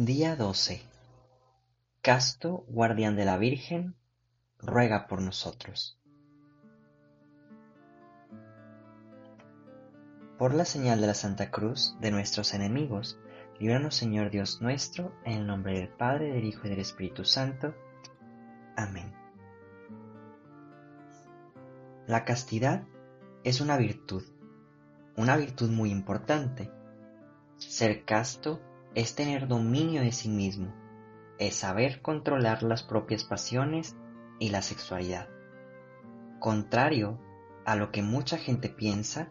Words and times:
Día 0.00 0.36
12. 0.36 0.80
Casto, 2.02 2.64
guardián 2.68 3.16
de 3.16 3.24
la 3.24 3.36
Virgen, 3.36 3.96
ruega 4.60 5.08
por 5.08 5.20
nosotros. 5.20 5.98
Por 10.38 10.54
la 10.54 10.64
señal 10.64 11.00
de 11.00 11.08
la 11.08 11.14
Santa 11.14 11.50
Cruz 11.50 11.96
de 12.00 12.12
nuestros 12.12 12.54
enemigos, 12.54 13.18
líbranos 13.58 13.96
Señor 13.96 14.30
Dios 14.30 14.62
nuestro, 14.62 15.12
en 15.24 15.38
el 15.38 15.46
nombre 15.48 15.74
del 15.76 15.88
Padre, 15.88 16.32
del 16.32 16.44
Hijo 16.44 16.68
y 16.68 16.70
del 16.70 16.78
Espíritu 16.78 17.24
Santo. 17.24 17.74
Amén. 18.76 19.12
La 22.06 22.24
castidad 22.24 22.84
es 23.42 23.60
una 23.60 23.76
virtud, 23.76 24.22
una 25.16 25.36
virtud 25.36 25.70
muy 25.70 25.90
importante. 25.90 26.70
Ser 27.56 28.04
casto 28.04 28.60
es 28.94 29.14
tener 29.14 29.48
dominio 29.48 30.02
de 30.02 30.12
sí 30.12 30.28
mismo, 30.28 30.72
es 31.38 31.56
saber 31.56 32.02
controlar 32.02 32.62
las 32.62 32.82
propias 32.82 33.24
pasiones 33.24 33.96
y 34.38 34.50
la 34.50 34.62
sexualidad. 34.62 35.28
Contrario 36.40 37.18
a 37.64 37.76
lo 37.76 37.90
que 37.90 38.02
mucha 38.02 38.38
gente 38.38 38.68
piensa, 38.68 39.30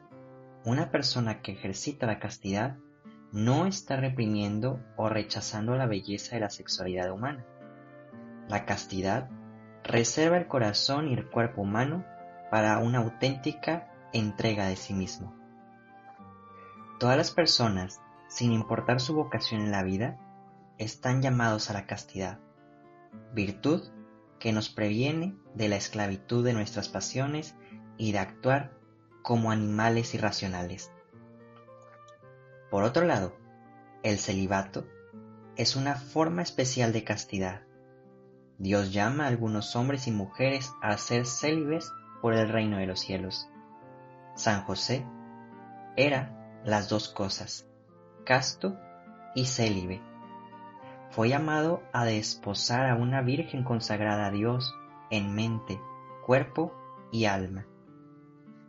una 0.63 0.91
persona 0.91 1.41
que 1.41 1.53
ejercita 1.53 2.05
la 2.05 2.19
castidad 2.19 2.77
no 3.31 3.65
está 3.65 3.97
reprimiendo 3.97 4.79
o 4.95 5.09
rechazando 5.09 5.75
la 5.75 5.85
belleza 5.85 6.35
de 6.35 6.41
la 6.41 6.49
sexualidad 6.49 7.11
humana. 7.11 7.45
La 8.47 8.65
castidad 8.65 9.29
reserva 9.83 10.37
el 10.37 10.47
corazón 10.47 11.07
y 11.07 11.13
el 11.13 11.29
cuerpo 11.29 11.61
humano 11.61 12.05
para 12.51 12.77
una 12.79 12.99
auténtica 12.99 13.91
entrega 14.13 14.67
de 14.67 14.75
sí 14.75 14.93
mismo. 14.93 15.35
Todas 16.99 17.17
las 17.17 17.31
personas 17.31 18.01
sin 18.27 18.51
importar 18.51 18.99
su 18.99 19.13
vocación 19.15 19.61
en 19.61 19.71
la 19.71 19.83
vida, 19.83 20.19
están 20.77 21.21
llamados 21.21 21.69
a 21.69 21.73
la 21.73 21.85
castidad, 21.85 22.39
virtud 23.33 23.83
que 24.39 24.53
nos 24.53 24.69
previene 24.69 25.35
de 25.55 25.69
la 25.69 25.77
esclavitud 25.77 26.45
de 26.45 26.53
nuestras 26.53 26.89
pasiones 26.89 27.55
y 27.97 28.11
de 28.11 28.19
actuar 28.19 28.77
como 29.23 29.51
animales 29.51 30.13
irracionales. 30.13 30.91
Por 32.69 32.83
otro 32.83 33.05
lado, 33.05 33.35
el 34.03 34.19
celibato 34.19 34.85
es 35.55 35.75
una 35.75 35.95
forma 35.95 36.43
especial 36.43 36.93
de 36.93 37.03
castidad. 37.03 37.63
Dios 38.59 38.93
llama 38.93 39.25
a 39.25 39.27
algunos 39.27 39.75
hombres 39.75 40.07
y 40.07 40.11
mujeres 40.11 40.71
a 40.81 40.97
ser 40.97 41.25
célibes 41.25 41.91
por 42.21 42.33
el 42.33 42.49
reino 42.49 42.77
de 42.77 42.85
los 42.85 42.99
cielos. 42.99 43.49
San 44.35 44.63
José 44.63 45.05
era 45.95 46.61
las 46.63 46.89
dos 46.89 47.09
cosas 47.09 47.67
casto 48.27 48.77
y 49.35 49.45
célibe. 49.45 50.01
Fue 51.11 51.29
llamado 51.29 51.81
a 51.93 52.03
desposar 52.03 52.89
a 52.89 52.95
una 52.95 53.21
virgen 53.21 53.63
consagrada 53.63 54.27
a 54.27 54.31
Dios 54.31 54.75
en 55.09 55.33
mente, 55.33 55.79
cuerpo 56.25 56.73
y 57.09 57.23
alma. 57.23 57.65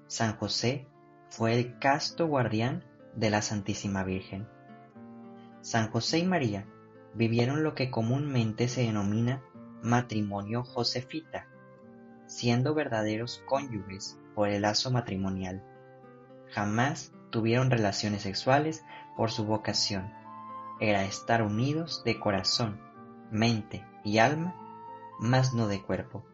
San 0.06 0.36
José 0.36 0.86
fue 1.28 1.58
el 1.58 1.76
casto 1.80 2.28
guardián 2.28 2.84
de 3.16 3.30
la 3.30 3.42
Santísima 3.42 4.04
Virgen. 4.04 4.46
San 5.60 5.90
José 5.90 6.20
y 6.20 6.24
María 6.24 6.64
vivieron 7.14 7.64
lo 7.64 7.74
que 7.74 7.90
comúnmente 7.90 8.68
se 8.68 8.82
denomina 8.82 9.42
matrimonio 9.82 10.62
josefita, 10.62 11.48
siendo 12.26 12.74
verdaderos 12.74 13.42
cónyuges 13.44 14.20
por 14.36 14.50
el 14.50 14.62
lazo 14.62 14.92
matrimonial. 14.92 15.64
Jamás 16.52 17.12
tuvieron 17.30 17.72
relaciones 17.72 18.22
sexuales 18.22 18.84
por 19.18 19.32
su 19.32 19.44
vocación. 19.44 20.14
Era 20.78 21.02
estar 21.02 21.42
unidos 21.42 22.02
de 22.04 22.20
corazón, 22.20 22.80
mente 23.32 23.84
y 24.04 24.18
alma, 24.18 24.54
mas 25.18 25.52
no 25.52 25.66
de 25.66 25.82
cuerpo. 25.82 26.24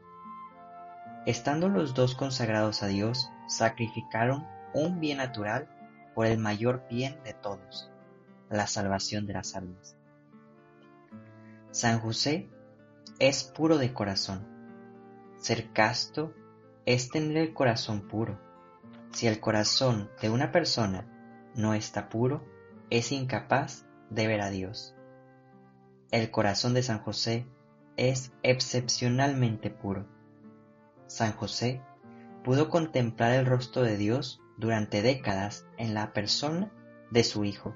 Estando 1.24 1.70
los 1.70 1.94
dos 1.94 2.14
consagrados 2.14 2.82
a 2.82 2.88
Dios, 2.88 3.30
sacrificaron 3.48 4.46
un 4.74 5.00
bien 5.00 5.16
natural 5.16 5.66
por 6.14 6.26
el 6.26 6.36
mayor 6.36 6.84
bien 6.90 7.18
de 7.24 7.32
todos, 7.32 7.90
la 8.50 8.66
salvación 8.66 9.24
de 9.24 9.32
las 9.32 9.56
almas. 9.56 9.96
San 11.70 12.00
José 12.00 12.50
es 13.18 13.44
puro 13.44 13.78
de 13.78 13.94
corazón. 13.94 14.46
Ser 15.38 15.72
casto 15.72 16.34
es 16.84 17.08
tener 17.08 17.38
el 17.38 17.54
corazón 17.54 18.08
puro. 18.08 18.38
Si 19.10 19.26
el 19.26 19.40
corazón 19.40 20.10
de 20.20 20.28
una 20.28 20.52
persona 20.52 21.06
no 21.54 21.72
está 21.72 22.10
puro, 22.10 22.44
es 22.98 23.10
incapaz 23.10 23.86
de 24.08 24.28
ver 24.28 24.40
a 24.40 24.50
Dios. 24.50 24.94
El 26.12 26.30
corazón 26.30 26.74
de 26.74 26.82
San 26.84 27.00
José 27.00 27.44
es 27.96 28.30
excepcionalmente 28.44 29.68
puro. 29.68 30.06
San 31.08 31.32
José 31.32 31.82
pudo 32.44 32.68
contemplar 32.68 33.32
el 33.32 33.46
rostro 33.46 33.82
de 33.82 33.96
Dios 33.96 34.40
durante 34.58 35.02
décadas 35.02 35.66
en 35.76 35.92
la 35.92 36.12
persona 36.12 36.70
de 37.10 37.24
su 37.24 37.44
Hijo. 37.44 37.74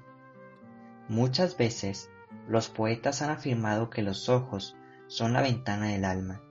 Muchas 1.09 1.57
veces 1.57 2.11
los 2.47 2.69
poetas 2.69 3.21
han 3.21 3.31
afirmado 3.31 3.91
que 3.91 4.03
los 4.03 4.29
ojos 4.29 4.77
son 5.09 5.33
la 5.33 5.43
ventana 5.43 5.89
del 5.89 6.05
alma. 6.05 6.43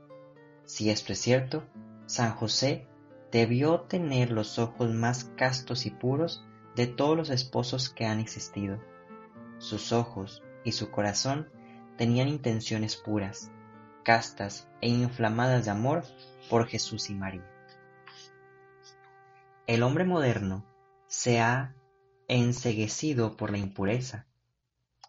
Si 0.66 0.90
esto 0.90 1.14
es 1.14 1.20
cierto, 1.20 1.64
San 2.06 2.32
José 2.32 2.86
debió 3.32 3.82
tener 3.82 4.32
los 4.32 4.60
ojos 4.60 4.94
más 4.94 5.24
castos 5.38 5.86
y 5.86 5.92
puros 5.92 6.44
de 6.78 6.86
todos 6.86 7.18
los 7.18 7.32
esposos 7.32 7.90
que 7.90 8.06
han 8.06 8.20
existido. 8.20 8.80
Sus 9.58 9.92
ojos 9.92 10.44
y 10.64 10.74
su 10.74 10.92
corazón 10.92 11.50
tenían 11.98 12.28
intenciones 12.28 12.96
puras, 12.96 13.52
castas 14.04 14.70
e 14.80 14.88
inflamadas 14.88 15.66
de 15.66 15.72
amor 15.72 16.04
por 16.52 16.68
Jesús 16.68 17.10
y 17.10 17.16
María. 17.16 17.44
El 19.66 19.82
hombre 19.82 20.06
moderno 20.06 20.64
se 21.08 21.42
ha 21.42 21.74
enseguecido 22.28 23.38
por 23.38 23.50
la 23.50 23.58
impureza. 23.58 24.28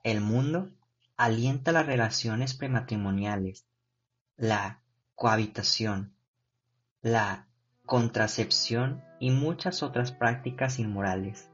El 0.03 0.23
mundo 0.23 0.71
alienta 1.19 1.71
las 1.71 1.85
relaciones 1.85 2.55
prematrimoniales, 2.55 3.67
la 4.39 4.81
cohabitación, 5.15 6.15
la 7.03 7.47
contracepción 7.85 9.05
y 9.21 9.33
muchas 9.33 9.83
otras 9.83 10.13
prácticas 10.13 10.79
inmorales 10.79 11.51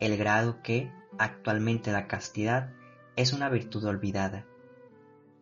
el 0.00 0.16
grado 0.16 0.62
que, 0.62 0.92
actualmente 1.18 1.92
la 1.92 2.06
castidad, 2.06 2.72
es 3.16 3.32
una 3.32 3.48
virtud 3.48 3.84
olvidada. 3.84 4.44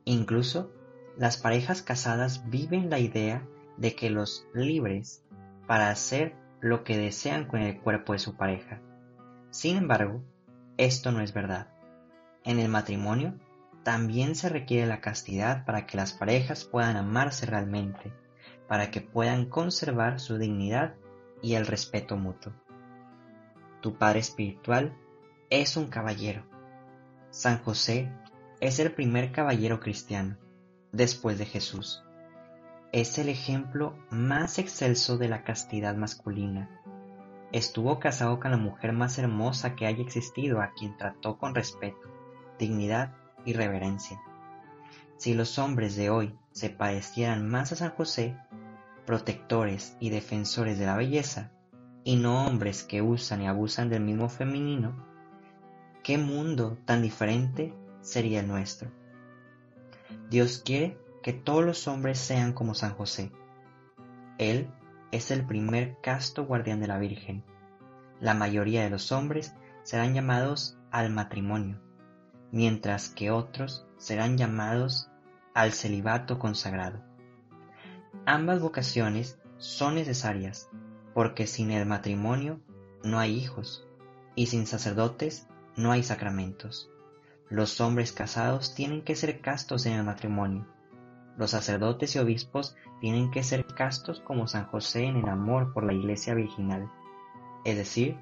Incluso, 0.05 0.73
las 1.17 1.37
parejas 1.37 1.83
casadas 1.83 2.49
viven 2.49 2.91
la 2.91 2.99
idea 2.99 3.47
de 3.77 3.95
que 3.95 4.11
los 4.11 4.47
libres 4.55 5.25
para 5.67 5.91
hacer 5.91 6.35
lo 6.61 6.85
que 6.85 6.97
desean 6.97 7.47
con 7.47 7.61
el 7.61 7.81
cuerpo 7.81 8.13
de 8.13 8.19
su 8.19 8.37
pareja. 8.37 8.81
Sin 9.51 9.77
embargo, 9.77 10.23
esto 10.77 11.13
no 11.13 11.21
es 11.21 11.33
verdad. 11.33 11.69
En 12.45 12.59
el 12.59 12.69
matrimonio 12.69 13.35
también 13.83 14.35
se 14.35 14.49
requiere 14.49 14.87
la 14.87 15.01
castidad 15.01 15.65
para 15.65 15.87
que 15.87 15.97
las 15.97 16.13
parejas 16.13 16.65
puedan 16.65 16.97
amarse 16.97 17.47
realmente, 17.47 18.13
para 18.69 18.91
que 18.91 19.01
puedan 19.01 19.47
conservar 19.47 20.21
su 20.21 20.39
dignidad 20.39 20.95
y 21.43 21.55
el 21.55 21.67
respeto 21.67 22.17
mutuo 22.17 22.53
tu 23.83 23.99
Padre 23.99 24.21
Espiritual, 24.21 24.97
es 25.51 25.77
un 25.77 25.89
caballero. 25.89 26.47
San 27.29 27.63
José 27.63 28.11
es 28.61 28.79
el 28.79 28.93
primer 28.93 29.33
caballero 29.33 29.81
cristiano, 29.81 30.39
después 30.93 31.39
de 31.39 31.45
Jesús. 31.45 32.03
Es 32.93 33.19
el 33.19 33.29
ejemplo 33.29 33.99
más 34.11 34.59
excelso 34.59 35.19
de 35.19 35.29
la 35.29 35.45
castidad 35.45 35.95
masculina. 35.97 36.71
Estuvo 37.51 37.99
casado 37.99 38.41
con 38.41 38.53
la 38.53 38.57
mujer 38.57 38.93
más 38.93 39.19
hermosa 39.19 39.75
que 39.75 39.87
haya 39.87 40.03
existido, 40.03 40.63
a 40.63 40.73
quien 40.73 40.97
trató 40.97 41.37
con 41.37 41.55
respeto, 41.55 42.09
dignidad 42.59 43.15
y 43.45 43.53
reverencia. 43.53 44.23
Si 45.17 45.35
los 45.35 45.59
hombres 45.59 45.97
de 45.97 46.09
hoy 46.09 46.39
se 46.53 46.71
parecieran 46.71 47.49
más 47.49 47.73
a 47.73 47.77
San 47.77 47.91
José, 47.91 48.37
protectores 49.07 49.97
y 50.01 50.11
defensores 50.11 50.79
de 50.79 50.87
la 50.87 50.97
belleza, 50.97 51.51
y 52.05 52.17
no 52.17 52.47
hombres 52.47 52.83
que 52.83 53.03
usan 53.03 53.43
y 53.43 53.47
abusan 53.47 53.89
del 53.89 54.03
mismo 54.03 54.29
femenino, 54.29 55.07
¿qué 56.03 56.19
mundo 56.19 56.79
tan 56.85 57.03
diferente 57.03 57.75
sería 58.01 58.41
el 58.41 58.49
nuestro? 58.49 58.91
Dios 60.29 60.63
quiere 60.65 60.99
que 61.23 61.33
todos 61.33 61.65
los 61.65 61.87
hombres 61.87 62.19
sean 62.19 62.53
como 62.53 62.75
San 62.75 62.95
José. 62.95 63.31
Él 64.39 64.69
es 65.13 65.31
el 65.31 65.47
primer 65.47 65.97
casto 66.03 66.45
guardián 66.45 66.81
de 66.81 66.89
la 66.89 66.99
Virgen. 66.99 67.45
La 68.21 68.35
mayoría 68.35 68.83
de 68.83 68.91
los 68.91 69.13
hombres 69.13 69.55
serán 69.83 70.15
llamados 70.15 70.79
al 70.91 71.11
matrimonio, 71.11 71.81
mientras 72.51 73.09
que 73.09 73.31
otros 73.31 73.87
serán 73.99 74.37
llamados 74.37 75.11
al 75.55 75.73
celibato 75.73 76.39
consagrado. 76.39 77.05
Ambas 78.27 78.61
vocaciones 78.61 79.39
son 79.59 79.95
necesarias 79.95 80.69
porque 81.15 81.47
sin 81.47 81.71
el 81.71 81.87
matrimonio 81.87 82.61
no 83.05 83.19
hay 83.19 83.37
hijos, 83.37 83.87
y 84.35 84.47
sin 84.47 84.67
sacerdotes 84.67 85.47
no 85.77 85.93
hay 85.93 86.03
sacramentos. 86.03 86.91
Los 87.49 87.81
hombres 87.81 88.13
casados 88.13 88.75
tienen 88.75 89.03
que 89.03 89.17
ser 89.17 89.41
castos 89.41 89.87
en 89.87 89.95
el 89.95 90.05
matrimonio. 90.05 90.67
Los 91.37 91.51
sacerdotes 91.51 92.15
y 92.15 92.19
obispos 92.19 92.77
tienen 93.01 93.31
que 93.31 93.43
ser 93.43 93.67
castos 93.67 94.21
como 94.21 94.47
San 94.47 94.67
José 94.67 95.05
en 95.05 95.17
el 95.17 95.29
amor 95.29 95.73
por 95.73 95.85
la 95.85 95.93
iglesia 95.93 96.35
virginal, 96.35 96.91
es 97.65 97.77
decir, 97.77 98.17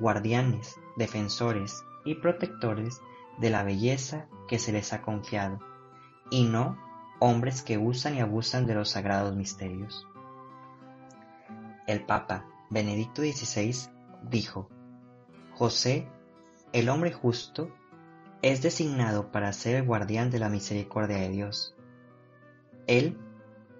guardianes, 0.00 0.76
defensores 0.96 1.84
y 2.04 2.16
protectores 2.16 3.00
de 3.38 3.50
la 3.50 3.62
belleza 3.62 4.26
que 4.48 4.58
se 4.58 4.72
les 4.72 4.92
ha 4.92 5.02
confiado, 5.02 5.60
y 6.30 6.44
no 6.44 6.76
hombres 7.20 7.62
que 7.62 7.78
usan 7.78 8.16
y 8.16 8.20
abusan 8.20 8.66
de 8.66 8.74
los 8.74 8.90
sagrados 8.90 9.34
misterios. 9.36 10.06
El 11.88 12.04
Papa 12.04 12.44
Benedicto 12.68 13.22
XVI 13.22 13.74
dijo, 14.22 14.68
José, 15.54 16.06
el 16.74 16.90
hombre 16.90 17.12
justo, 17.12 17.74
es 18.42 18.60
designado 18.60 19.32
para 19.32 19.54
ser 19.54 19.76
el 19.76 19.86
guardián 19.86 20.30
de 20.30 20.38
la 20.38 20.50
misericordia 20.50 21.16
de 21.16 21.30
Dios. 21.30 21.74
Él, 22.86 23.16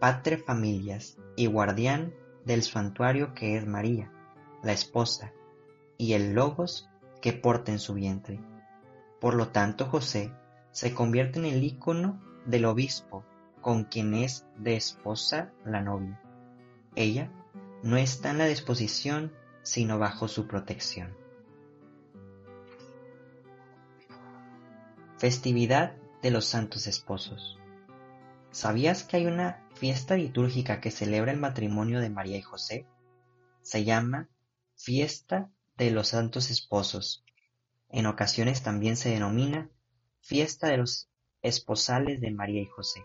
pater 0.00 0.42
familias 0.42 1.18
y 1.36 1.48
guardián 1.48 2.14
del 2.46 2.62
santuario 2.62 3.34
que 3.34 3.58
es 3.58 3.66
María, 3.66 4.10
la 4.62 4.72
esposa, 4.72 5.34
y 5.98 6.14
el 6.14 6.32
logos 6.32 6.88
que 7.20 7.34
porta 7.34 7.72
en 7.72 7.78
su 7.78 7.92
vientre. 7.92 8.40
Por 9.20 9.34
lo 9.34 9.48
tanto, 9.48 9.84
José 9.84 10.32
se 10.70 10.94
convierte 10.94 11.40
en 11.40 11.44
el 11.44 11.62
ícono 11.62 12.22
del 12.46 12.64
obispo 12.64 13.22
con 13.60 13.84
quien 13.84 14.14
es 14.14 14.46
de 14.56 14.76
esposa 14.76 15.52
la 15.66 15.82
novia. 15.82 16.18
Ella 16.94 17.30
no 17.82 17.96
está 17.96 18.30
en 18.30 18.38
la 18.38 18.46
disposición 18.46 19.32
sino 19.62 19.98
bajo 19.98 20.28
su 20.28 20.46
protección. 20.46 21.14
Festividad 25.18 25.96
de 26.22 26.30
los 26.30 26.46
Santos 26.46 26.86
Esposos. 26.86 27.58
¿Sabías 28.50 29.04
que 29.04 29.18
hay 29.18 29.26
una 29.26 29.68
fiesta 29.74 30.16
litúrgica 30.16 30.80
que 30.80 30.90
celebra 30.90 31.32
el 31.32 31.38
matrimonio 31.38 32.00
de 32.00 32.10
María 32.10 32.36
y 32.36 32.42
José? 32.42 32.86
Se 33.62 33.84
llama 33.84 34.28
Fiesta 34.74 35.50
de 35.76 35.90
los 35.90 36.08
Santos 36.08 36.50
Esposos. 36.50 37.24
En 37.88 38.06
ocasiones 38.06 38.62
también 38.62 38.96
se 38.96 39.10
denomina 39.10 39.70
Fiesta 40.20 40.68
de 40.68 40.78
los 40.78 41.08
Esposales 41.42 42.20
de 42.20 42.30
María 42.30 42.62
y 42.62 42.66
José. 42.66 43.04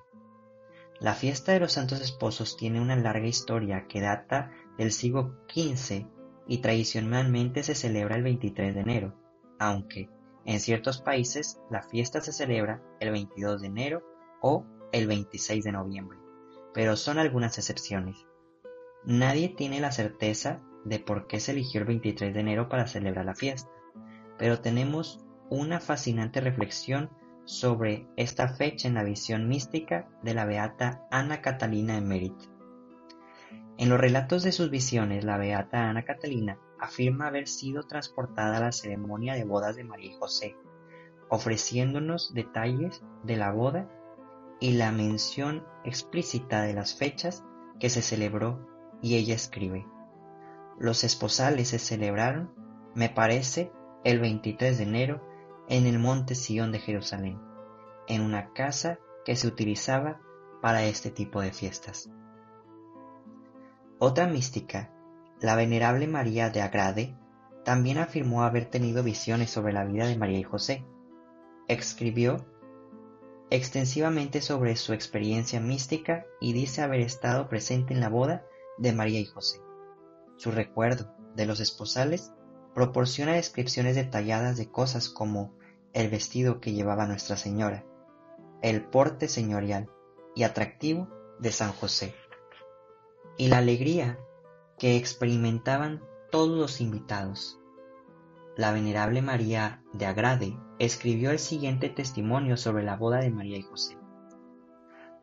La 1.00 1.14
fiesta 1.14 1.52
de 1.52 1.60
los 1.60 1.74
Santos 1.74 2.00
Esposos 2.00 2.56
tiene 2.56 2.80
una 2.80 2.96
larga 2.96 3.28
historia 3.28 3.88
que 3.88 4.02
data 4.02 4.52
del 4.78 4.92
siglo 4.92 5.36
XV 5.48 6.08
y 6.48 6.58
tradicionalmente 6.60 7.64
se 7.64 7.76
celebra 7.76 8.16
el 8.16 8.24
23 8.24 8.76
de 8.76 8.82
enero, 8.82 9.14
aunque 9.60 10.10
en 10.46 10.60
ciertos 10.60 11.02
países 11.02 11.60
la 11.70 11.84
fiesta 11.84 12.22
se 12.22 12.34
celebra 12.34 12.84
el 13.00 13.12
22 13.12 13.62
de 13.62 13.68
enero 13.68 14.04
o 14.42 14.66
el 14.92 15.08
26 15.08 15.64
de 15.64 15.72
noviembre, 15.72 16.20
pero 16.74 16.96
son 16.96 17.18
algunas 17.18 17.58
excepciones. 17.58 18.26
Nadie 19.06 19.50
tiene 19.50 19.80
la 19.80 19.92
certeza 19.92 20.62
de 20.86 21.00
por 21.00 21.28
qué 21.28 21.40
se 21.40 21.52
eligió 21.52 21.82
el 21.82 21.88
23 21.88 22.34
de 22.34 22.40
enero 22.40 22.70
para 22.70 22.88
celebrar 22.88 23.26
la 23.26 23.36
fiesta, 23.36 23.70
pero 24.38 24.60
tenemos 24.60 25.26
una 25.50 25.80
fascinante 25.80 26.42
reflexión 26.42 27.10
sobre 27.46 28.08
esta 28.16 28.48
fecha 28.48 28.88
en 28.88 28.94
la 28.96 29.04
visión 29.04 29.48
mística 29.48 30.10
de 30.24 30.34
la 30.34 30.46
beata 30.46 31.06
Ana 31.12 31.42
Catalina 31.42 31.98
Emerit. 31.98 32.53
En 33.84 33.90
los 33.90 34.00
relatos 34.00 34.44
de 34.44 34.54
sus 34.54 34.70
visiones, 34.70 35.26
la 35.26 35.38
beata 35.38 35.90
Ana 35.90 36.06
Catalina 36.06 36.58
afirma 36.80 37.28
haber 37.28 37.50
sido 37.50 37.84
transportada 37.84 38.56
a 38.56 38.62
la 38.62 38.72
ceremonia 38.72 39.34
de 39.34 39.44
bodas 39.44 39.76
de 39.76 39.84
María 39.84 40.12
y 40.12 40.14
José, 40.14 40.56
ofreciéndonos 41.28 42.34
detalles 42.34 43.04
de 43.24 43.36
la 43.36 43.52
boda 43.52 43.90
y 44.62 44.72
la 44.72 44.94
mención 44.94 45.66
explícita 45.84 46.62
de 46.62 46.74
las 46.74 46.96
fechas 46.96 47.44
que 47.78 47.90
se 47.90 48.02
celebró 48.02 48.66
y 49.02 49.18
ella 49.18 49.36
escribe. 49.36 49.86
Los 50.80 51.04
esposales 51.04 51.68
se 51.68 51.78
celebraron, 51.78 52.54
me 52.96 53.10
parece, 53.10 53.70
el 54.06 54.22
23 54.22 54.78
de 54.78 54.84
enero 54.86 55.28
en 55.68 55.88
el 55.88 56.00
monte 56.00 56.36
Sion 56.36 56.72
de 56.72 56.80
Jerusalén, 56.80 57.38
en 58.08 58.22
una 58.22 58.54
casa 58.54 58.98
que 59.26 59.36
se 59.36 59.46
utilizaba 59.46 60.22
para 60.62 60.86
este 60.86 61.12
tipo 61.12 61.42
de 61.42 61.52
fiestas. 61.52 62.10
Otra 64.06 64.28
mística 64.28 64.92
la 65.40 65.56
venerable 65.56 66.08
María 66.08 66.50
de 66.50 66.62
Agrade 66.62 67.16
también 67.64 67.98
afirmó 67.98 68.44
haber 68.44 68.66
tenido 68.66 69.02
visiones 69.02 69.50
sobre 69.50 69.72
la 69.72 69.86
vida 69.86 70.06
de 70.06 70.18
María 70.18 70.40
y 70.40 70.44
José. 70.44 70.84
Escribió 71.70 72.46
extensivamente 73.50 74.42
sobre 74.42 74.76
su 74.76 74.92
experiencia 74.92 75.62
mística 75.62 76.26
y 76.42 76.52
dice 76.52 76.82
haber 76.82 77.00
estado 77.00 77.48
presente 77.48 77.94
en 77.94 78.02
la 78.02 78.10
boda 78.10 78.44
de 78.78 78.92
María 78.92 79.22
y 79.22 79.26
José. 79.26 79.62
Su 80.36 80.52
recuerdo 80.52 81.16
de 81.38 81.46
los 81.46 81.62
esposales 81.62 82.34
proporciona 82.76 83.36
descripciones 83.36 83.96
detalladas 83.96 84.58
de 84.58 84.70
cosas 84.70 85.08
como 85.08 85.56
el 85.94 86.10
vestido 86.10 86.60
que 86.60 86.74
llevaba 86.74 87.08
Nuestra 87.08 87.38
Señora, 87.38 87.86
el 88.62 88.84
porte 88.84 89.30
señorial 89.30 89.90
y 90.36 90.44
atractivo 90.44 91.08
de 91.40 91.54
San 91.54 91.72
José, 91.72 92.14
y 93.38 93.48
la 93.48 93.58
alegría 93.58 94.20
que 94.78 94.98
experimentaban 94.98 96.04
todos 96.32 96.58
los 96.58 96.82
invitados. 96.82 97.60
La 98.56 98.72
venerable 98.72 99.22
María 99.22 99.84
de 99.94 100.06
Agrade 100.06 100.58
escribió 100.80 101.32
el 101.32 101.40
siguiente 101.40 101.90
testimonio 101.90 102.58
sobre 102.58 102.84
la 102.84 102.96
boda 102.96 103.20
de 103.20 103.32
María 103.32 103.58
y 103.58 103.64
José. 103.64 103.98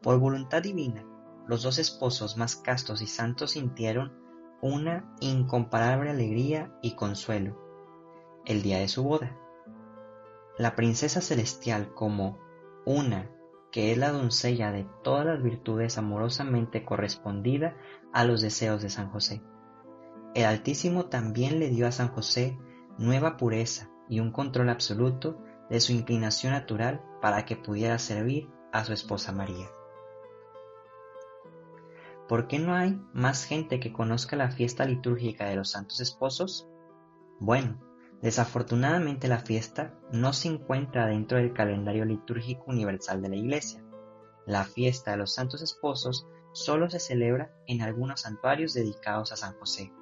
Por 0.03 0.19
voluntad 0.19 0.63
divina, 0.63 1.05
los 1.47 1.63
dos 1.63 1.79
esposos 1.79 2.37
más 2.37 2.57
castos 2.57 3.03
y 3.03 3.07
santos 3.07 3.53
sintieron 3.53 4.13
una 4.63 5.15
incomparable 5.21 6.11
alegría 6.11 6.73
y 6.83 6.95
consuelo 6.95 7.59
el 8.47 8.63
día 8.63 8.79
de 8.79 8.89
su 8.89 9.03
boda. 9.03 9.37
La 10.59 10.75
princesa 10.75 11.21
celestial 11.21 11.95
como 11.95 12.39
una 12.85 13.31
que 13.71 13.93
es 13.93 13.99
la 13.99 14.11
doncella 14.11 14.73
de 14.73 14.87
todas 15.03 15.27
las 15.27 15.43
virtudes 15.43 15.99
amorosamente 15.99 16.85
correspondida 16.85 17.77
a 18.13 18.25
los 18.25 18.41
deseos 18.41 18.83
de 18.83 18.91
San 18.91 19.11
José. 19.11 19.43
El 20.35 20.45
Altísimo 20.45 21.07
también 21.07 21.59
le 21.59 21.71
dio 21.71 21.87
a 21.87 21.93
San 21.93 22.09
José 22.09 22.59
nueva 22.99 23.37
pureza 23.37 23.91
y 24.09 24.21
un 24.21 24.33
control 24.33 24.69
absoluto 24.69 25.43
de 25.69 25.81
su 25.81 25.93
inclinación 25.93 26.53
natural 26.53 27.03
para 27.21 27.45
que 27.45 27.57
pudiera 27.57 27.99
servir 27.99 28.49
a 28.73 28.85
su 28.85 28.93
esposa 28.93 29.33
María. 29.33 29.69
¿Por 32.29 32.47
qué 32.47 32.59
no 32.59 32.75
hay 32.75 33.01
más 33.13 33.45
gente 33.45 33.81
que 33.81 33.93
conozca 33.93 34.37
la 34.37 34.51
fiesta 34.51 34.85
litúrgica 34.85 35.47
de 35.49 35.57
los 35.57 35.71
santos 35.71 36.01
esposos? 36.01 36.69
Bueno, 37.41 37.81
Desafortunadamente 38.23 39.29
la 39.29 39.39
fiesta 39.39 39.95
no 40.13 40.33
se 40.33 40.49
encuentra 40.49 41.07
dentro 41.07 41.39
del 41.39 41.55
calendario 41.55 42.05
litúrgico 42.05 42.65
universal 42.67 43.23
de 43.23 43.31
la 43.31 43.37
Iglesia. 43.37 43.83
La 44.47 44.65
fiesta 44.65 45.13
de 45.13 45.17
los 45.17 45.35
santos 45.35 45.63
esposos 45.63 46.27
solo 46.53 46.91
se 46.91 47.01
celebra 47.01 47.51
en 47.67 47.81
algunos 47.81 48.23
santuarios 48.23 48.75
dedicados 48.75 49.33
a 49.33 49.37
San 49.37 49.55
José. 49.59 49.93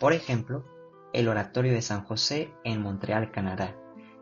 Por 0.00 0.12
ejemplo, 0.12 0.64
el 1.12 1.28
Oratorio 1.28 1.72
de 1.72 1.82
San 1.82 2.04
José 2.04 2.52
en 2.64 2.82
Montreal, 2.82 3.30
Canadá, 3.30 3.76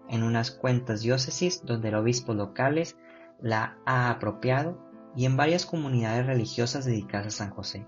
en 0.09 0.23
unas 0.23 0.50
cuentas 0.50 1.00
diócesis 1.00 1.64
donde 1.64 1.88
el 1.88 1.95
obispo 1.95 2.35
locales 2.35 2.97
la 3.40 3.78
ha 3.87 4.11
apropiado 4.11 4.78
y 5.17 5.25
en 5.25 5.37
varias 5.37 5.64
comunidades 5.64 6.26
religiosas 6.26 6.85
dedicadas 6.85 7.28
a 7.28 7.31
San 7.31 7.50
José. 7.50 7.87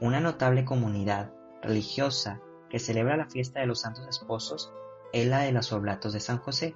Una 0.00 0.20
notable 0.20 0.64
comunidad 0.64 1.32
religiosa 1.62 2.40
que 2.74 2.80
celebra 2.80 3.16
la 3.16 3.30
fiesta 3.30 3.60
de 3.60 3.66
los 3.66 3.82
santos 3.82 4.04
esposos 4.08 4.72
es 5.12 5.28
la 5.28 5.42
de 5.42 5.52
los 5.52 5.72
Oblatos 5.72 6.12
de 6.12 6.18
San 6.18 6.38
José, 6.38 6.74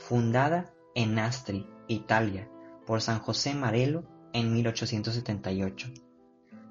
fundada 0.00 0.74
en 0.96 1.16
Astri, 1.16 1.70
Italia, 1.86 2.50
por 2.84 3.02
San 3.02 3.20
José 3.20 3.54
Marello 3.54 4.02
en 4.32 4.52
1878. 4.52 5.92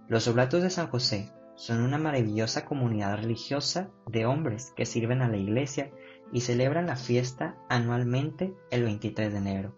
Los 0.10 0.28
Oblatos 0.28 0.64
de 0.64 0.70
San 0.70 0.88
José 0.88 1.32
son 1.56 1.82
una 1.82 1.98
maravillosa 1.98 2.66
comunidad 2.66 3.16
religiosa 3.16 3.90
de 4.06 4.26
hombres 4.26 4.74
que 4.76 4.86
sirven 4.86 5.22
a 5.22 5.30
la 5.30 5.38
iglesia 5.38 5.94
y 6.34 6.42
celebran 6.42 6.88
la 6.88 6.98
fiesta 6.98 7.56
anualmente 7.70 8.54
el 8.70 8.84
23 8.84 9.32
de 9.32 9.38
enero. 9.38 9.78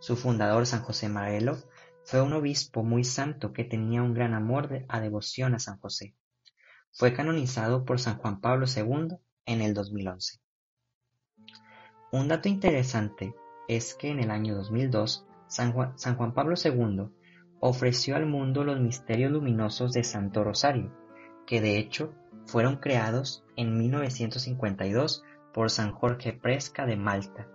Su 0.00 0.16
fundador, 0.16 0.66
San 0.66 0.82
José 0.82 1.08
Marello, 1.08 1.56
fue 2.04 2.20
un 2.20 2.34
obispo 2.34 2.82
muy 2.82 3.04
santo 3.04 3.54
que 3.54 3.64
tenía 3.64 4.02
un 4.02 4.12
gran 4.12 4.34
amor 4.34 4.84
a 4.86 5.00
devoción 5.00 5.54
a 5.54 5.58
San 5.58 5.78
José. 5.78 6.14
Fue 6.92 7.14
canonizado 7.14 7.84
por 7.84 7.98
San 7.98 8.18
Juan 8.18 8.40
Pablo 8.40 8.66
II 8.66 9.16
en 9.46 9.62
el 9.62 9.72
2011. 9.72 10.40
Un 12.12 12.28
dato 12.28 12.48
interesante 12.48 13.34
es 13.66 13.94
que 13.94 14.10
en 14.10 14.20
el 14.20 14.30
año 14.30 14.54
2002 14.54 15.26
San 15.46 15.72
Juan, 15.72 15.98
San 15.98 16.16
Juan 16.16 16.34
Pablo 16.34 16.54
II 16.62 17.08
ofreció 17.60 18.16
al 18.16 18.26
mundo 18.26 18.64
los 18.64 18.78
misterios 18.80 19.32
luminosos 19.32 19.92
de 19.92 20.04
Santo 20.04 20.44
Rosario, 20.44 20.92
que 21.46 21.60
de 21.60 21.78
hecho 21.78 22.12
fueron 22.46 22.76
creados 22.76 23.44
en 23.56 23.78
1952 23.78 25.24
por 25.54 25.70
San 25.70 25.92
Jorge 25.92 26.32
Presca 26.32 26.84
de 26.84 26.96
Malta. 26.96 27.48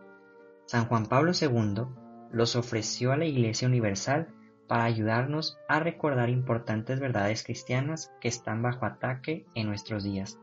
San 0.66 0.86
Juan 0.88 1.06
Pablo 1.06 1.32
II 1.40 1.86
los 2.32 2.56
ofreció 2.56 3.12
a 3.12 3.18
la 3.18 3.26
Iglesia 3.26 3.68
Universal 3.68 4.34
para 4.68 4.84
ayudarnos 4.84 5.58
a 5.68 5.80
recordar 5.80 6.30
importantes 6.30 7.00
verdades 7.00 7.44
cristianas 7.44 8.12
que 8.20 8.28
están 8.28 8.62
bajo 8.62 8.86
ataque 8.86 9.46
en 9.56 9.68
nuestros 9.68 10.04
días. 10.04 10.38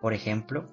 Por 0.00 0.14
ejemplo, 0.14 0.68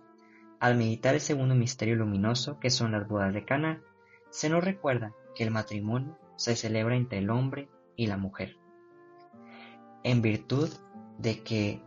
al 0.59 0.77
meditar 0.77 1.13
el 1.13 1.21
segundo 1.21 1.55
misterio 1.55 1.95
luminoso, 1.95 2.59
que 2.59 2.69
son 2.69 2.93
las 2.93 3.07
bodas 3.07 3.33
de 3.33 3.43
Cana, 3.45 3.81
se 4.29 4.49
nos 4.49 4.63
recuerda 4.63 5.13
que 5.35 5.43
el 5.43 5.51
matrimonio 5.51 6.17
se 6.37 6.55
celebra 6.55 6.95
entre 6.95 7.19
el 7.19 7.29
hombre 7.29 7.69
y 7.95 8.07
la 8.07 8.17
mujer. 8.17 8.57
En 10.03 10.21
virtud 10.21 10.69
de 11.17 11.41
que 11.43 11.81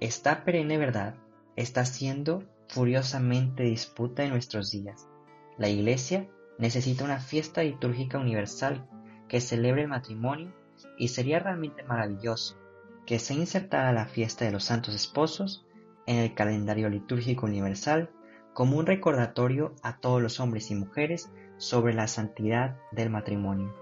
esta 0.00 0.44
perenne 0.44 0.78
verdad 0.78 1.14
está 1.56 1.84
siendo 1.84 2.44
furiosamente 2.68 3.62
disputa 3.62 4.24
en 4.24 4.30
nuestros 4.30 4.70
días. 4.70 5.08
La 5.56 5.68
Iglesia 5.68 6.28
necesita 6.58 7.04
una 7.04 7.20
fiesta 7.20 7.62
litúrgica 7.62 8.18
universal 8.18 8.88
que 9.28 9.40
celebre 9.40 9.82
el 9.82 9.88
matrimonio 9.88 10.52
y 10.96 11.08
sería 11.08 11.38
realmente 11.38 11.82
maravilloso 11.84 12.56
que 13.06 13.18
se 13.18 13.34
insertara 13.34 13.92
la 13.92 14.06
fiesta 14.06 14.44
de 14.44 14.50
los 14.50 14.64
santos 14.64 14.94
esposos 14.94 15.64
en 16.06 16.16
el 16.16 16.34
calendario 16.34 16.90
litúrgico 16.90 17.46
universal 17.46 18.10
como 18.52 18.76
un 18.76 18.86
recordatorio 18.86 19.74
a 19.82 19.98
todos 19.98 20.20
los 20.20 20.40
hombres 20.40 20.70
y 20.70 20.74
mujeres 20.74 21.30
sobre 21.58 21.94
la 21.94 22.06
santidad 22.06 22.76
del 22.92 23.10
matrimonio. 23.10 23.74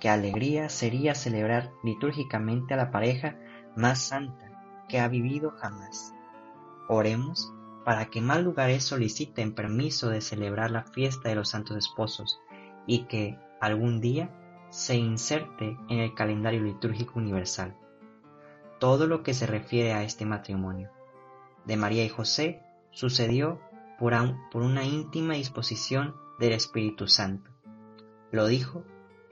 Qué 0.00 0.08
alegría 0.08 0.68
sería 0.68 1.14
celebrar 1.14 1.72
litúrgicamente 1.82 2.74
a 2.74 2.76
la 2.76 2.90
pareja 2.90 3.36
más 3.74 4.00
santa 4.00 4.84
que 4.88 5.00
ha 5.00 5.08
vivido 5.08 5.52
jamás. 5.52 6.14
Oremos 6.88 7.52
para 7.84 8.06
que 8.06 8.20
más 8.20 8.42
lugares 8.42 8.84
soliciten 8.84 9.54
permiso 9.54 10.08
de 10.08 10.20
celebrar 10.20 10.70
la 10.70 10.84
fiesta 10.84 11.28
de 11.28 11.34
los 11.34 11.48
santos 11.48 11.76
esposos 11.76 12.40
y 12.86 13.04
que 13.06 13.38
algún 13.60 14.00
día 14.00 14.30
se 14.70 14.96
inserte 14.96 15.76
en 15.88 15.98
el 15.98 16.14
calendario 16.14 16.62
litúrgico 16.62 17.18
universal 17.18 17.76
todo 18.78 19.06
lo 19.06 19.22
que 19.22 19.34
se 19.34 19.46
refiere 19.46 19.92
a 19.92 20.02
este 20.02 20.24
matrimonio. 20.24 20.90
De 21.64 21.76
María 21.76 22.04
y 22.04 22.08
José 22.08 22.62
sucedió 22.90 23.60
por, 23.98 24.14
una 24.54 24.84
íntima 24.84 25.34
disposición 25.34 26.14
del 26.38 26.52
Espíritu 26.52 27.08
Santo. 27.08 27.50
Lo 28.30 28.46
dijo 28.46 28.84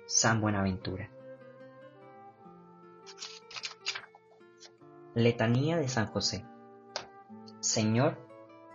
San 0.07 0.41
Buenaventura. 0.41 1.11
Letanía 5.15 5.77
de 5.77 5.89
San 5.89 6.07
José. 6.07 6.45
Señor, 7.61 8.19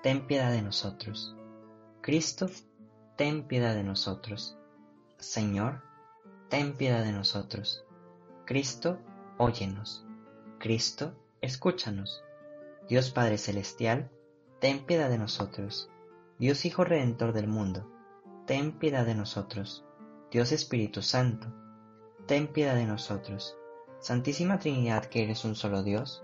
ten 0.03 0.25
piedad 0.25 0.51
de 0.51 0.61
nosotros. 0.61 1.35
Cristo, 2.01 2.49
ten 3.17 3.43
piedad 3.43 3.75
de 3.75 3.83
nosotros. 3.83 4.57
Señor, 5.17 5.81
ten 6.49 6.73
piedad 6.73 7.03
de 7.03 7.11
nosotros. 7.11 7.85
Cristo, 8.45 8.99
óyenos. 9.37 10.05
Cristo, 10.57 11.13
escúchanos. 11.41 12.23
Dios 12.89 13.11
Padre 13.11 13.37
Celestial, 13.37 14.09
ten 14.59 14.85
piedad 14.85 15.09
de 15.09 15.19
nosotros. 15.19 15.89
Dios 16.39 16.65
Hijo 16.65 16.83
Redentor 16.83 17.33
del 17.33 17.47
mundo, 17.47 17.87
ten 18.47 18.71
piedad 18.71 19.05
de 19.05 19.13
nosotros. 19.13 19.85
Dios 20.31 20.51
Espíritu 20.51 21.01
Santo, 21.03 21.53
ten 22.25 22.47
piedad 22.47 22.75
de 22.75 22.85
nosotros. 22.85 23.55
Santísima 23.99 24.57
Trinidad 24.57 25.05
que 25.05 25.23
eres 25.23 25.45
un 25.45 25.55
solo 25.55 25.83
Dios, 25.83 26.23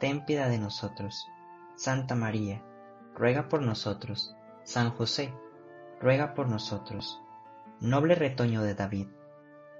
ten 0.00 0.26
piedad 0.26 0.50
de 0.50 0.58
nosotros. 0.58 1.26
Santa 1.76 2.14
María, 2.14 2.62
ruega 3.14 3.48
por 3.48 3.62
nosotros. 3.62 4.34
San 4.64 4.90
José, 4.90 5.32
ruega 6.00 6.34
por 6.34 6.48
nosotros. 6.48 7.22
Noble 7.80 8.14
retoño 8.14 8.62
de 8.62 8.74
David, 8.74 9.08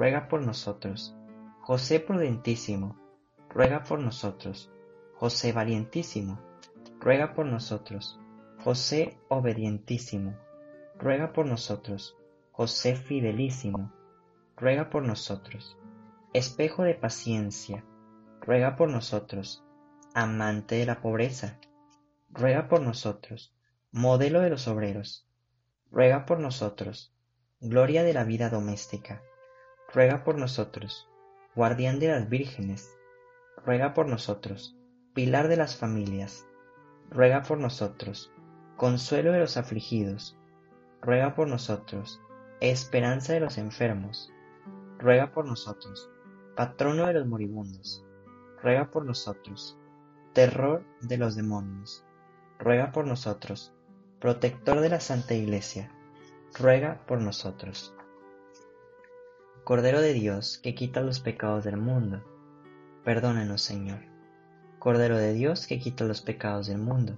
ruega 0.00 0.28
por 0.28 0.40
nosotros. 0.40 1.14
José 1.60 2.00
Prudentísimo, 2.00 2.96
ruega 3.50 3.82
por 3.82 3.98
nosotros. 3.98 4.72
José 5.16 5.52
Valientísimo, 5.52 6.40
ruega 6.98 7.34
por 7.34 7.44
nosotros. 7.44 8.18
José 8.64 9.18
Obedientísimo, 9.28 10.38
ruega 10.98 11.34
por 11.34 11.44
nosotros. 11.44 12.16
José 12.50 12.96
Fidelísimo, 12.96 13.92
ruega 14.56 14.88
por 14.88 15.02
nosotros. 15.02 15.76
Espejo 16.32 16.82
de 16.84 16.94
paciencia, 16.94 17.84
ruega 18.40 18.76
por 18.76 18.88
nosotros 18.88 19.62
amante 20.14 20.76
de 20.76 20.86
la 20.86 21.02
pobreza, 21.02 21.60
ruega 22.30 22.68
por 22.68 22.80
nosotros, 22.80 23.54
modelo 23.92 24.40
de 24.40 24.48
los 24.48 24.66
obreros, 24.66 25.28
ruega 25.90 26.24
por 26.24 26.40
nosotros, 26.40 27.12
gloria 27.60 28.02
de 28.02 28.14
la 28.14 28.24
vida 28.24 28.48
doméstica, 28.48 29.22
ruega 29.92 30.24
por 30.24 30.36
nosotros, 30.38 31.08
guardián 31.54 31.98
de 31.98 32.08
las 32.08 32.28
vírgenes, 32.28 32.90
ruega 33.64 33.94
por 33.94 34.08
nosotros, 34.08 34.76
pilar 35.14 35.48
de 35.48 35.56
las 35.56 35.76
familias, 35.76 36.46
ruega 37.10 37.42
por 37.42 37.58
nosotros, 37.58 38.32
consuelo 38.76 39.32
de 39.32 39.40
los 39.40 39.56
afligidos, 39.56 40.38
ruega 41.00 41.34
por 41.34 41.48
nosotros, 41.48 42.20
esperanza 42.60 43.32
de 43.32 43.40
los 43.40 43.58
enfermos, 43.58 44.32
ruega 44.98 45.32
por 45.32 45.46
nosotros, 45.46 46.10
patrono 46.56 47.06
de 47.06 47.14
los 47.14 47.26
moribundos, 47.26 48.04
ruega 48.62 48.90
por 48.90 49.04
nosotros, 49.04 49.78
terror 50.32 50.84
de 51.00 51.18
los 51.18 51.34
demonios, 51.36 52.04
ruega 52.58 52.92
por 52.92 53.06
nosotros. 53.06 53.74
Protector 54.20 54.80
de 54.80 54.90
la 54.90 55.00
Santa 55.00 55.32
Iglesia, 55.32 55.90
ruega 56.58 57.00
por 57.06 57.22
nosotros. 57.22 57.96
Cordero 59.64 60.00
de 60.00 60.12
Dios, 60.12 60.58
que 60.58 60.74
quita 60.74 61.00
los 61.00 61.20
pecados 61.20 61.64
del 61.64 61.76
mundo, 61.76 62.24
perdónanos, 63.04 63.62
Señor. 63.62 64.00
Cordero 64.78 65.16
de 65.16 65.32
Dios, 65.32 65.66
que 65.66 65.78
quita 65.78 66.04
los 66.04 66.22
pecados 66.22 66.66
del 66.66 66.78
mundo, 66.78 67.16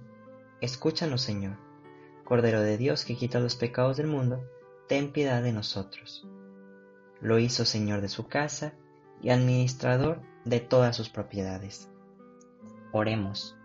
escúchanos, 0.61 1.21
Señor. 1.21 1.57
Cordero 2.25 2.61
de 2.61 2.77
Dios, 2.77 3.05
que 3.05 3.15
quita 3.15 3.39
los 3.39 3.55
pecados 3.55 3.97
del 3.97 4.07
mundo, 4.07 4.43
ten 4.87 5.11
piedad 5.11 5.41
de 5.41 5.53
nosotros. 5.53 6.27
Lo 7.21 7.39
hizo 7.39 7.65
Señor 7.65 8.01
de 8.01 8.09
su 8.09 8.27
casa 8.27 8.73
y 9.21 9.29
administrador 9.29 10.21
de 10.45 10.59
todas 10.59 10.95
sus 10.95 11.09
propiedades 11.09 11.89
Oremos. 12.95 13.57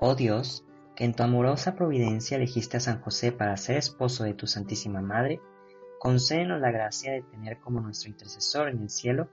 Oh 0.00 0.14
Dios, 0.14 0.66
que 0.94 1.04
en 1.04 1.14
tu 1.14 1.22
amorosa 1.22 1.74
providencia 1.76 2.36
elegiste 2.36 2.76
a 2.76 2.80
San 2.80 3.00
José 3.00 3.32
para 3.32 3.56
ser 3.56 3.78
esposo 3.78 4.24
de 4.24 4.34
tu 4.34 4.46
Santísima 4.46 5.00
Madre, 5.00 5.40
concédenos 6.00 6.62
la 6.62 6.70
gracia 6.70 7.12
de 7.12 7.20
tener 7.20 7.58
como 7.58 7.80
nuestro 7.80 8.08
intercesor 8.08 8.70
en 8.70 8.80
el 8.80 8.88
cielo 8.88 9.28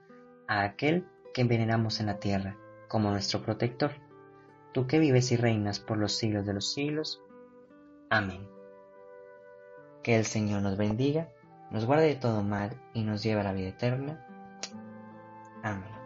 a 0.46 0.64
aquel 0.64 1.08
que 1.32 1.42
veneramos 1.44 1.98
en 1.98 2.06
la 2.06 2.20
tierra, 2.20 2.58
como 2.88 3.10
nuestro 3.10 3.40
protector. 3.42 3.92
Tú 4.74 4.86
que 4.86 4.98
vives 4.98 5.32
y 5.32 5.36
reinas 5.36 5.80
por 5.80 5.96
los 5.96 6.12
siglos 6.12 6.44
de 6.44 6.52
los 6.52 6.70
siglos. 6.74 7.22
Amén. 8.10 8.46
Que 10.02 10.18
el 10.18 10.26
Señor 10.26 10.60
nos 10.60 10.76
bendiga, 10.76 11.30
nos 11.70 11.86
guarde 11.86 12.08
de 12.08 12.16
todo 12.16 12.42
mal 12.42 12.78
y 12.92 13.02
nos 13.02 13.22
lleve 13.22 13.40
a 13.40 13.44
la 13.44 13.54
vida 13.54 13.68
eterna. 13.68 14.26
Amén. 15.62 15.97